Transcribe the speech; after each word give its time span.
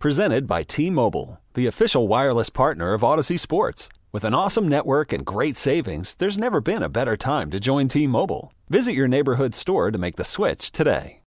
Presented 0.00 0.46
by 0.46 0.62
T 0.62 0.90
Mobile, 0.90 1.40
the 1.54 1.66
official 1.66 2.06
wireless 2.06 2.50
partner 2.50 2.92
of 2.92 3.00
Audacy 3.00 3.40
Sports. 3.40 3.88
With 4.12 4.24
an 4.24 4.34
awesome 4.34 4.68
network 4.68 5.10
and 5.10 5.24
great 5.24 5.56
savings, 5.56 6.14
there's 6.16 6.36
never 6.36 6.60
been 6.60 6.82
a 6.82 6.90
better 6.90 7.16
time 7.16 7.50
to 7.50 7.58
join 7.58 7.88
T 7.88 8.06
Mobile. 8.06 8.52
Visit 8.68 8.92
your 8.92 9.08
neighborhood 9.08 9.54
store 9.54 9.90
to 9.90 9.96
make 9.96 10.16
the 10.16 10.24
switch 10.24 10.70
today. 10.70 11.20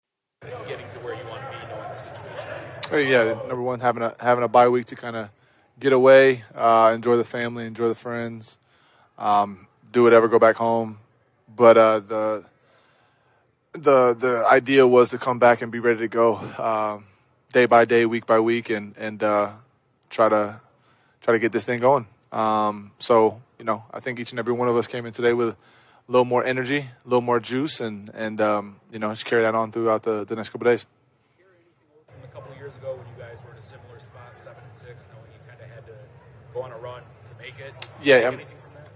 Getting 0.42 0.86
to 0.90 1.00
where 1.00 1.16
you 1.16 1.26
want 1.30 1.44
to 1.44 1.50
be, 1.50 1.58
knowing 1.70 1.90
the 1.94 1.98
situation. 1.98 2.94
Uh, 2.94 2.98
Yeah, 2.98 3.48
number 3.48 3.62
one, 3.62 3.80
having 3.80 4.04
a 4.04 4.16
having 4.20 4.44
a 4.44 4.50
bye 4.50 4.68
week 4.68 4.88
to 4.88 4.98
kind 4.98 5.16
of 5.16 5.30
get 5.80 5.94
away, 5.94 6.44
uh, 6.54 6.92
enjoy 6.94 7.16
the 7.16 7.24
family, 7.24 7.66
enjoy 7.66 7.88
the 7.88 7.96
friends, 7.96 8.58
um, 9.18 9.68
do 9.94 10.04
whatever, 10.04 10.28
go 10.28 10.40
back 10.40 10.58
home. 10.58 10.98
But 11.48 11.78
uh, 11.78 12.00
the 12.02 12.44
the 13.72 14.14
the 14.14 14.46
idea 14.52 14.86
was 14.86 15.10
to 15.12 15.18
come 15.18 15.40
back 15.40 15.62
and 15.62 15.72
be 15.72 15.80
ready 15.80 16.00
to 16.00 16.10
go 16.10 16.36
um, 16.36 17.06
day 17.52 17.66
by 17.66 17.86
day, 17.86 18.06
week 18.06 18.26
by 18.26 18.40
week, 18.40 18.70
and 18.70 18.96
and 18.98 19.24
uh, 19.24 19.52
try 20.10 20.30
to 20.30 20.60
try 21.22 21.34
to 21.34 21.40
get 21.40 21.52
this 21.52 21.66
thing 21.66 21.80
going. 21.80 22.08
Um, 22.32 22.92
so 23.00 23.42
you 23.60 23.66
know, 23.66 23.84
I 23.94 24.00
think 24.00 24.20
each 24.20 24.32
and 24.32 24.40
every 24.40 24.54
one 24.54 24.68
of 24.68 24.76
us 24.76 24.88
came 24.88 25.06
in 25.06 25.14
today 25.14 25.34
with 25.34 25.50
a 25.50 25.56
little 26.08 26.26
more 26.26 26.44
energy, 26.44 26.78
a 26.80 26.90
little 27.08 27.22
more 27.22 27.40
juice, 27.40 27.80
and 27.80 28.10
and 28.14 28.40
um, 28.42 28.76
you 28.92 29.00
know, 29.00 29.12
just 29.12 29.26
carry 29.26 29.42
that 29.44 29.56
on 29.56 29.72
throughout 29.72 30.04
the, 30.04 30.26
the 30.26 30.36
next 30.36 30.50
couple 30.50 30.68
of 30.68 30.74
days. 30.74 30.86
Hear 31.38 31.48
anything 31.50 32.06
from 32.06 32.24
a 32.24 32.34
couple 32.34 32.52
of 32.52 32.58
years 32.58 32.76
ago 32.76 32.96
when 32.96 33.06
you 33.08 33.22
guys 33.22 33.38
were 33.46 33.54
in 33.54 33.58
a 33.58 33.62
similar 33.62 34.00
spot, 34.00 34.34
seven 34.44 34.64
and 34.64 34.80
six, 34.82 35.02
knowing 35.12 35.32
you 35.34 35.40
kind 35.50 35.62
of 35.62 35.70
had 35.70 35.86
to 35.86 35.94
go 36.54 36.62
on 36.62 36.72
a 36.72 36.78
run 36.78 37.02
to 37.02 37.38
make 37.42 37.60
it? 37.60 37.74
Yeah, 38.02 38.18
Take 38.18 38.26
I'm- 38.26 38.38
from 38.38 38.48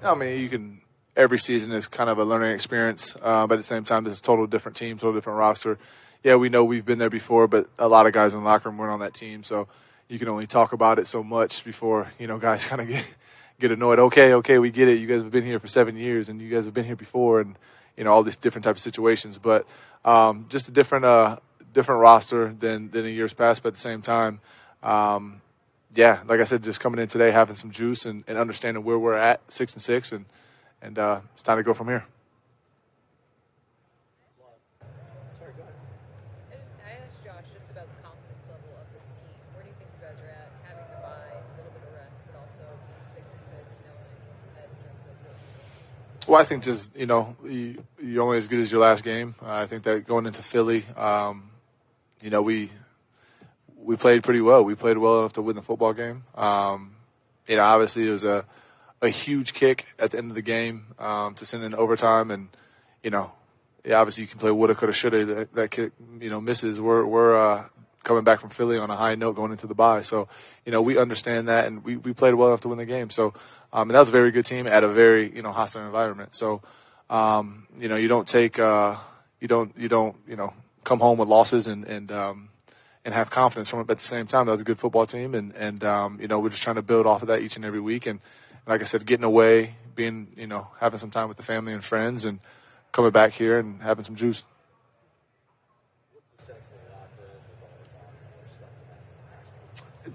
that? 0.01 0.07
I 0.09 0.15
mean, 0.15 0.39
you 0.41 0.49
can. 0.49 0.81
Every 1.13 1.39
season 1.39 1.73
is 1.73 1.87
kind 1.87 2.09
of 2.09 2.19
a 2.19 2.23
learning 2.23 2.51
experience, 2.53 3.17
uh, 3.21 3.45
but 3.45 3.55
at 3.55 3.57
the 3.57 3.63
same 3.65 3.83
time, 3.83 4.05
this 4.05 4.13
is 4.13 4.19
a 4.21 4.23
total 4.23 4.47
different 4.47 4.77
team, 4.77 4.97
total 4.97 5.13
different 5.13 5.37
roster. 5.37 5.77
Yeah, 6.23 6.35
we 6.35 6.49
know 6.49 6.63
we've 6.63 6.85
been 6.85 6.99
there 6.99 7.09
before, 7.09 7.47
but 7.47 7.67
a 7.79 7.87
lot 7.87 8.05
of 8.05 8.13
guys 8.13 8.33
in 8.33 8.39
the 8.39 8.45
locker 8.45 8.69
room 8.69 8.77
weren't 8.77 8.91
on 8.91 8.99
that 8.99 9.13
team, 9.15 9.43
so 9.43 9.67
you 10.07 10.19
can 10.19 10.27
only 10.27 10.45
talk 10.45 10.71
about 10.71 10.99
it 10.99 11.07
so 11.07 11.23
much 11.23 11.63
before 11.63 12.11
you 12.19 12.27
know 12.27 12.37
guys 12.37 12.63
kind 12.71 12.81
of 12.81 12.87
get 12.87 13.05
get 13.59 13.71
annoyed. 13.71 13.99
Okay, 13.99 14.33
okay, 14.35 14.59
we 14.59 14.69
get 14.69 14.87
it. 14.87 14.99
You 14.99 15.07
guys 15.07 15.23
have 15.23 15.31
been 15.31 15.45
here 15.45 15.59
for 15.59 15.67
seven 15.67 15.97
years, 15.97 16.29
and 16.29 16.39
you 16.41 16.49
guys 16.49 16.65
have 16.65 16.73
been 16.73 16.85
here 16.85 16.95
before, 16.95 17.41
and 17.41 17.57
you 17.97 18.03
know 18.03 18.11
all 18.11 18.23
these 18.23 18.35
different 18.35 18.63
types 18.63 18.79
of 18.79 18.83
situations. 18.83 19.37
But 19.39 19.65
um, 20.05 20.45
just 20.49 20.67
a 20.67 20.71
different 20.71 21.05
uh, 21.05 21.37
different 21.73 22.01
roster 22.01 22.53
than 22.59 22.91
than 22.91 23.05
in 23.05 23.15
years 23.15 23.33
past. 23.33 23.63
But 23.63 23.69
at 23.69 23.73
the 23.75 23.79
same 23.79 24.03
time, 24.03 24.41
um, 24.83 25.41
yeah, 25.95 26.19
like 26.27 26.39
I 26.39 26.43
said, 26.43 26.63
just 26.63 26.79
coming 26.79 26.99
in 26.99 27.07
today, 27.07 27.31
having 27.31 27.55
some 27.55 27.71
juice 27.71 28.05
and, 28.05 28.23
and 28.27 28.37
understanding 28.37 28.83
where 28.83 28.99
we're 28.99 29.17
at, 29.17 29.41
six 29.51 29.73
and 29.73 29.81
six, 29.81 30.11
and 30.11 30.25
and 30.81 30.99
uh, 30.99 31.21
it's 31.33 31.41
time 31.43 31.57
to 31.57 31.63
go 31.63 31.73
from 31.73 31.87
here. 31.87 32.05
I 36.51 36.55
just 36.55 36.63
I 36.85 36.91
asked 36.99 37.19
Josh 37.23 37.47
just 37.53 37.67
about 37.71 37.87
the 37.91 37.99
confidence 38.01 38.43
level 38.47 38.71
of 38.79 38.87
this 38.95 39.03
team. 39.03 39.35
Where 39.53 39.63
do 39.63 39.69
you 39.69 39.77
think 39.79 39.91
you 39.93 40.01
guys 40.01 40.17
are 40.19 40.31
at? 40.31 40.49
Having 40.67 40.87
the 40.91 40.99
bye, 41.03 41.31
a 41.31 41.43
little 41.59 41.71
bit 41.75 41.83
of 41.85 41.93
rest, 41.95 42.15
but 42.27 42.35
also 42.39 42.63
being 42.87 43.07
six 43.15 43.23
and 43.27 43.43
six, 43.51 43.65
knowing 43.83 44.15
what's 44.31 44.45
ahead 44.51 44.69
in 44.71 44.77
terms 44.79 45.03
of 45.11 45.15
what 45.27 45.35
you 45.39 46.20
Well, 46.31 46.39
I 46.39 46.45
think 46.45 46.63
just 46.63 46.95
you 46.95 47.07
know 47.07 47.35
you, 47.43 47.83
you're 48.01 48.23
only 48.23 48.37
as 48.37 48.47
good 48.47 48.61
as 48.61 48.71
your 48.71 48.79
last 48.79 49.03
game. 49.03 49.35
Uh, 49.41 49.51
I 49.51 49.67
think 49.67 49.83
that 49.83 50.07
going 50.07 50.25
into 50.25 50.41
Philly, 50.41 50.85
um, 50.95 51.49
you 52.21 52.29
know 52.29 52.41
we 52.41 52.71
we 53.75 53.97
played 53.97 54.23
pretty 54.23 54.39
well. 54.39 54.63
We 54.63 54.75
played 54.75 54.97
well 54.97 55.19
enough 55.19 55.33
to 55.33 55.41
win 55.41 55.57
the 55.57 55.61
football 55.61 55.91
game. 55.91 56.23
Um, 56.33 56.95
you 57.49 57.57
know, 57.57 57.63
obviously 57.63 58.07
it 58.07 58.11
was 58.11 58.23
a 58.23 58.45
a 59.01 59.09
huge 59.09 59.53
kick 59.53 59.87
at 59.99 60.11
the 60.11 60.19
end 60.19 60.31
of 60.31 60.35
the 60.35 60.41
game 60.41 60.95
um, 60.99 61.35
to 61.35 61.45
send 61.45 61.65
in 61.65 61.75
overtime, 61.75 62.31
and 62.31 62.47
you 63.03 63.09
know, 63.09 63.33
yeah, 63.83 63.99
obviously 63.99 64.21
you 64.21 64.29
can 64.29 64.39
play 64.39 64.51
woulda, 64.51 64.73
coulda, 64.73 64.93
shoulda. 64.93 65.25
That, 65.25 65.53
that 65.53 65.71
kick, 65.71 65.91
you 66.21 66.29
know, 66.29 66.39
misses. 66.39 66.79
We're 66.79 67.03
we're 67.05 67.35
uh, 67.35 67.65
coming 68.03 68.23
back 68.23 68.39
from 68.39 68.49
Philly 68.49 68.77
on 68.77 68.89
a 68.89 68.95
high 68.95 69.15
note 69.15 69.35
going 69.35 69.51
into 69.51 69.67
the 69.67 69.75
bye. 69.75 70.01
So, 70.01 70.27
you 70.65 70.71
know, 70.71 70.81
we 70.81 70.97
understand 70.97 71.47
that, 71.47 71.67
and 71.67 71.83
we, 71.83 71.97
we 71.97 72.13
played 72.13 72.33
well 72.33 72.49
enough 72.49 72.61
to 72.61 72.69
win 72.69 72.77
the 72.77 72.85
game. 72.85 73.09
So, 73.09 73.33
um, 73.73 73.89
and 73.89 73.91
that 73.91 73.99
was 73.99 74.09
a 74.09 74.13
very 74.13 74.31
good 74.31 74.45
team 74.45 74.67
at 74.67 74.83
a 74.83 74.87
very 74.87 75.33
you 75.33 75.41
know 75.41 75.51
hostile 75.51 75.85
environment. 75.85 76.35
So, 76.35 76.61
um, 77.09 77.67
you 77.79 77.87
know, 77.87 77.95
you 77.95 78.07
don't 78.07 78.27
take 78.27 78.59
uh, 78.59 78.97
you 79.39 79.47
don't 79.47 79.77
you 79.77 79.87
don't 79.87 80.15
you 80.27 80.35
know 80.35 80.53
come 80.83 80.99
home 80.99 81.17
with 81.17 81.29
losses 81.29 81.67
and 81.67 81.85
and 81.85 82.11
um, 82.11 82.49
and 83.05 83.13
have 83.13 83.29
confidence 83.29 83.69
from 83.69 83.79
it. 83.79 83.87
But 83.87 83.93
at 83.93 83.99
the 83.99 84.05
same 84.05 84.27
time, 84.27 84.45
that 84.45 84.51
was 84.51 84.61
a 84.61 84.65
good 84.65 84.79
football 84.79 85.05
team, 85.05 85.35
and 85.35 85.53
and 85.55 85.83
um, 85.83 86.19
you 86.21 86.27
know 86.27 86.39
we're 86.39 86.49
just 86.49 86.61
trying 86.61 86.77
to 86.77 86.81
build 86.81 87.05
off 87.05 87.21
of 87.21 87.27
that 87.29 87.41
each 87.41 87.55
and 87.55 87.65
every 87.65 87.79
week. 87.79 88.05
And 88.05 88.19
like 88.67 88.81
I 88.81 88.85
said, 88.85 89.05
getting 89.05 89.23
away, 89.23 89.75
being 89.95 90.27
you 90.35 90.47
know 90.47 90.67
having 90.79 90.99
some 90.99 91.11
time 91.11 91.27
with 91.27 91.37
the 91.37 91.43
family 91.43 91.73
and 91.73 91.83
friends, 91.83 92.25
and 92.25 92.39
coming 92.91 93.11
back 93.11 93.33
here 93.33 93.57
and 93.57 93.81
having 93.81 94.05
some 94.05 94.15
juice. 94.15 94.43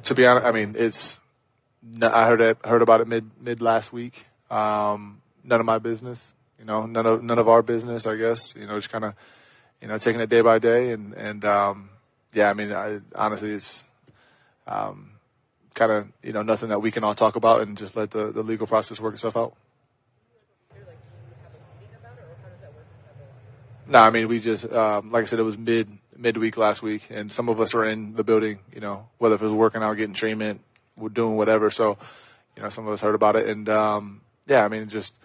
To 0.04 0.14
be 0.14 0.26
honest, 0.26 0.46
I 0.46 0.52
mean 0.52 0.74
it's. 0.78 1.20
I 2.02 2.26
heard 2.26 2.40
it, 2.40 2.58
heard 2.64 2.82
about 2.82 3.00
it 3.00 3.06
mid 3.06 3.30
mid 3.40 3.60
last 3.62 3.92
week. 3.92 4.26
Um, 4.50 5.20
none 5.44 5.60
of 5.60 5.66
my 5.66 5.78
business, 5.78 6.34
you 6.58 6.64
know, 6.64 6.86
none 6.86 7.06
of 7.06 7.22
none 7.22 7.38
of 7.38 7.48
our 7.48 7.62
business. 7.62 8.06
I 8.06 8.16
guess 8.16 8.54
you 8.56 8.66
know, 8.66 8.76
just 8.76 8.90
kind 8.90 9.04
of, 9.04 9.14
you 9.80 9.88
know, 9.88 9.96
taking 9.98 10.20
it 10.20 10.28
day 10.28 10.40
by 10.40 10.58
day, 10.58 10.90
and 10.90 11.14
and 11.14 11.44
um, 11.44 11.90
yeah, 12.32 12.50
I 12.50 12.54
mean, 12.54 12.72
I, 12.72 13.00
honestly, 13.14 13.52
it's 13.52 13.84
um, 14.66 15.12
kind 15.74 15.92
of 15.92 16.08
you 16.22 16.32
know 16.32 16.42
nothing 16.42 16.70
that 16.70 16.80
we 16.80 16.90
can 16.90 17.04
all 17.04 17.14
talk 17.14 17.36
about, 17.36 17.60
and 17.60 17.78
just 17.78 17.96
let 17.96 18.10
the, 18.10 18.32
the 18.32 18.42
legal 18.42 18.66
process 18.66 19.00
work 19.00 19.14
itself 19.14 19.36
out. 19.36 19.54
Here, 20.74 20.84
like, 20.86 20.98
do 20.98 21.06
you 21.28 21.34
have 21.42 21.52
a 21.54 21.80
meeting 21.80 21.96
about 22.00 22.18
it, 22.18 22.24
or 22.24 22.36
how 22.42 22.48
does 22.48 22.60
that 22.60 22.74
work 22.74 22.86
inside 22.98 23.14
the 23.16 23.22
locker 23.22 23.84
room? 23.84 23.92
No, 23.92 23.98
I 24.00 24.10
mean 24.10 24.26
we 24.26 24.40
just 24.40 24.70
um, 24.72 25.10
like 25.10 25.22
I 25.22 25.26
said, 25.26 25.38
it 25.38 25.44
was 25.44 25.56
mid 25.56 25.88
midweek 26.18 26.56
last 26.56 26.82
week, 26.82 27.08
and 27.10 27.32
some 27.32 27.48
of 27.48 27.60
us 27.60 27.74
were 27.74 27.88
in 27.88 28.14
the 28.14 28.24
building. 28.24 28.58
You 28.72 28.80
know, 28.80 29.08
whether 29.18 29.34
it 29.34 29.40
was 29.40 29.52
working 29.52 29.82
out, 29.82 29.94
getting 29.94 30.14
treatment, 30.14 30.60
we're 30.96 31.08
doing 31.08 31.36
whatever. 31.36 31.70
So, 31.70 31.98
you 32.56 32.62
know, 32.62 32.68
some 32.68 32.86
of 32.86 32.92
us 32.92 33.00
heard 33.00 33.14
about 33.14 33.36
it, 33.36 33.48
and 33.48 33.68
um, 33.68 34.20
yeah, 34.46 34.64
I 34.64 34.68
mean, 34.68 34.88
just 34.88 35.18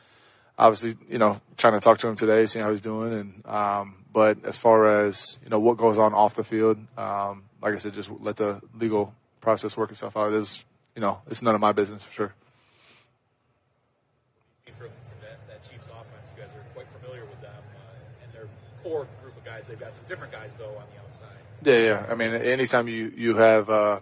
obviously, 0.58 0.96
you 1.10 1.18
know, 1.18 1.42
trying 1.58 1.74
to 1.74 1.80
talk 1.80 1.98
to 2.00 2.08
him 2.08 2.16
today, 2.16 2.46
seeing 2.46 2.64
how 2.64 2.72
he's 2.72 2.82
doing, 2.82 3.14
and 3.14 3.46
um, 3.48 3.96
but 4.14 4.44
as 4.46 4.58
far 4.58 5.06
as 5.06 5.40
you 5.44 5.50
know, 5.50 5.60
what 5.60 5.78
goes 5.78 5.98
on 5.98 6.14
off 6.14 6.36
the 6.36 6.44
field, 6.44 6.78
um, 6.98 7.44
like 7.62 7.74
I 7.74 7.78
said, 7.78 7.94
just 7.94 8.12
let 8.20 8.38
the 8.38 8.62
legal 8.78 9.14
process 9.40 9.78
work 9.78 9.92
itself 9.92 10.18
out. 10.18 10.34
It 10.34 10.38
was, 10.38 10.64
you 10.96 11.02
know, 11.02 11.22
it's 11.30 11.42
none 11.42 11.56
of 11.56 11.62
my 11.62 11.72
business 11.72 12.04
for 12.04 12.14
sure. 12.14 12.34
From, 14.78 14.90
that, 15.22 15.40
that 15.48 15.70
Chiefs 15.70 15.86
offense, 15.86 16.28
you 16.36 16.44
guys 16.44 16.52
are 16.56 16.66
quite 16.74 16.88
familiar 17.00 17.26
with 17.26 17.42
them 17.42 17.52
uh, 17.54 18.11
their 18.34 18.48
core 18.84 19.08
group 19.22 19.38
of 19.38 19.46
guys. 19.46 19.64
They've 19.68 19.80
got 19.80 19.94
some 19.94 20.04
different 20.08 20.32
guys 20.32 20.52
though 20.58 20.76
on 20.78 20.86
the 20.94 21.02
outside. 21.02 21.38
Yeah, 21.64 21.78
yeah. 21.78 22.06
I 22.10 22.16
mean, 22.16 22.34
anytime 22.34 22.88
you 22.88 23.12
you 23.16 23.36
have 23.36 23.70
uh, 23.70 24.00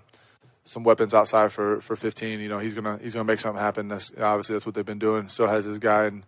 some 0.64 0.84
weapons 0.84 1.14
outside 1.14 1.52
for, 1.52 1.82
for 1.82 1.96
15, 1.96 2.40
you 2.40 2.48
know, 2.48 2.60
he's 2.60 2.74
gonna 2.74 3.00
he's 3.02 3.14
gonna 3.14 3.26
make 3.26 3.40
something 3.40 3.62
happen. 3.62 3.88
That's 3.88 4.12
obviously 4.20 4.56
that's 4.56 4.66
what 4.66 4.76
they've 4.76 4.86
been 4.86 5.00
doing. 5.00 5.30
Still 5.30 5.48
has 5.48 5.66
his 5.66 5.80
guy 5.80 6.06
and 6.06 6.24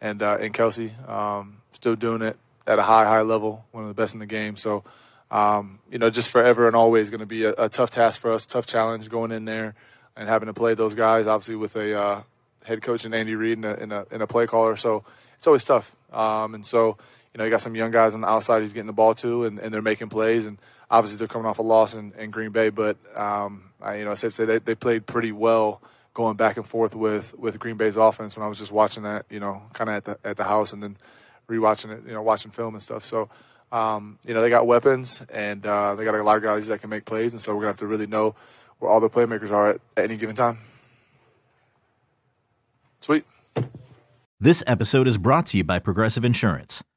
and 0.00 0.22
uh, 0.22 0.38
and 0.40 0.52
Kelce, 0.52 1.08
um, 1.08 1.58
still 1.72 1.96
doing 1.96 2.22
it 2.22 2.36
at 2.66 2.78
a 2.78 2.82
high 2.82 3.04
high 3.04 3.22
level, 3.22 3.64
one 3.72 3.84
of 3.84 3.88
the 3.88 3.94
best 3.94 4.14
in 4.14 4.20
the 4.20 4.26
game. 4.26 4.56
So, 4.56 4.84
um, 5.30 5.78
you 5.90 5.98
know, 5.98 6.10
just 6.10 6.28
forever 6.28 6.66
and 6.66 6.76
always 6.76 7.10
going 7.10 7.20
to 7.20 7.26
be 7.26 7.44
a, 7.44 7.54
a 7.56 7.68
tough 7.68 7.90
task 7.90 8.20
for 8.20 8.32
us, 8.32 8.44
tough 8.44 8.66
challenge 8.66 9.08
going 9.08 9.32
in 9.32 9.44
there 9.44 9.74
and 10.16 10.28
having 10.28 10.46
to 10.46 10.54
play 10.54 10.74
those 10.74 10.94
guys. 10.94 11.26
Obviously, 11.26 11.56
with 11.56 11.76
a 11.76 11.98
uh, 11.98 12.22
head 12.64 12.82
coach 12.82 13.04
and 13.04 13.14
Andy 13.14 13.34
Reid 13.34 13.58
and 13.58 13.64
a, 13.64 14.06
and 14.10 14.22
a 14.22 14.24
a 14.24 14.26
play 14.26 14.46
caller, 14.46 14.76
so 14.76 15.04
it's 15.38 15.46
always 15.46 15.64
tough. 15.64 15.94
Um, 16.12 16.54
and 16.54 16.66
so, 16.66 16.96
you 17.36 17.38
know, 17.38 17.44
you 17.44 17.50
got 17.50 17.60
some 17.60 17.76
young 17.76 17.90
guys 17.90 18.14
on 18.14 18.22
the 18.22 18.26
outside 18.26 18.62
he's 18.62 18.72
getting 18.72 18.86
the 18.86 18.94
ball 18.94 19.14
to, 19.16 19.44
and, 19.44 19.58
and 19.58 19.74
they're 19.74 19.82
making 19.82 20.08
plays. 20.08 20.46
And 20.46 20.56
obviously, 20.90 21.18
they're 21.18 21.28
coming 21.28 21.44
off 21.46 21.58
a 21.58 21.62
loss 21.62 21.92
in, 21.92 22.14
in 22.16 22.30
Green 22.30 22.50
Bay, 22.50 22.70
but 22.70 22.96
um, 23.14 23.72
I, 23.78 23.96
you 23.96 24.06
know, 24.06 24.12
I 24.12 24.14
say 24.14 24.30
they, 24.30 24.58
they 24.58 24.74
played 24.74 25.04
pretty 25.04 25.32
well 25.32 25.82
going 26.14 26.38
back 26.38 26.56
and 26.56 26.66
forth 26.66 26.94
with, 26.94 27.38
with 27.38 27.58
Green 27.58 27.76
Bay's 27.76 27.96
offense 27.96 28.38
when 28.38 28.44
I 28.46 28.48
was 28.48 28.56
just 28.56 28.72
watching 28.72 29.02
that, 29.02 29.26
you 29.28 29.38
know, 29.38 29.60
kind 29.74 29.90
of 29.90 29.96
at 29.96 30.04
the 30.06 30.18
at 30.26 30.38
the 30.38 30.44
house 30.44 30.72
and 30.72 30.82
then 30.82 30.96
rewatching 31.46 31.90
it, 31.90 32.06
you 32.06 32.14
know, 32.14 32.22
watching 32.22 32.52
film 32.52 32.72
and 32.72 32.82
stuff. 32.82 33.04
So, 33.04 33.28
um, 33.70 34.18
you 34.24 34.32
know, 34.32 34.40
they 34.40 34.48
got 34.48 34.66
weapons 34.66 35.22
and 35.30 35.66
uh, 35.66 35.94
they 35.94 36.06
got 36.06 36.14
a 36.14 36.22
lot 36.22 36.38
of 36.38 36.42
guys 36.42 36.66
that 36.68 36.80
can 36.80 36.88
make 36.88 37.04
plays, 37.04 37.32
and 37.32 37.42
so 37.42 37.52
we're 37.54 37.60
gonna 37.60 37.72
have 37.72 37.80
to 37.80 37.86
really 37.86 38.06
know 38.06 38.34
where 38.78 38.90
all 38.90 39.00
the 39.00 39.10
playmakers 39.10 39.50
are 39.50 39.72
at, 39.72 39.80
at 39.98 40.04
any 40.04 40.16
given 40.16 40.36
time. 40.36 40.60
Sweet. 43.00 43.26
This 44.40 44.64
episode 44.66 45.06
is 45.06 45.18
brought 45.18 45.44
to 45.48 45.58
you 45.58 45.64
by 45.64 45.78
Progressive 45.78 46.24
Insurance. 46.24 46.82